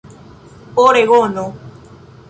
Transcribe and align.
oregono 0.85 1.47